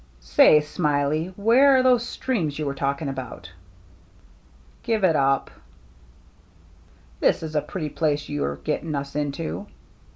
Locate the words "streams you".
2.03-2.65